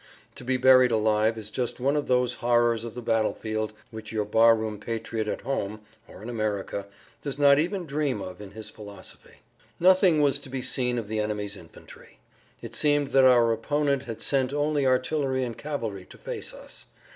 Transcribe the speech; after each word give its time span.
To 0.33 0.43
be 0.43 0.57
buried 0.57 0.89
alive 0.89 1.37
is 1.37 1.51
just 1.51 1.79
one 1.79 1.95
of 1.95 2.07
those 2.07 2.33
horrors 2.33 2.83
of 2.85 2.95
the 2.95 3.03
battlefield 3.03 3.71
which 3.91 4.11
your 4.11 4.25
bar 4.25 4.55
room 4.55 4.79
patriot 4.79 5.27
at 5.27 5.41
home 5.41 5.81
(or 6.07 6.23
in 6.23 6.27
America) 6.27 6.87
does 7.21 7.37
not 7.37 7.59
even 7.59 7.85
dream 7.85 8.19
of 8.19 8.41
in 8.41 8.49
his 8.49 8.71
philosophy. 8.71 9.41
Nothing 9.79 10.19
was 10.23 10.39
to 10.39 10.49
be 10.49 10.63
seen 10.63 10.97
of 10.97 11.07
the 11.07 11.19
enemy's 11.19 11.55
infantry. 11.55 12.17
It 12.63 12.73
seemed 12.73 13.09
that 13.09 13.25
our 13.25 13.51
opponent 13.51 14.05
had 14.05 14.23
sent 14.23 14.51
only 14.51 14.87
artillery 14.87 15.43
and 15.43 15.55
cavalry 15.55 16.05
to 16.05 16.17
face 16.17 16.51
us. 16.51 16.87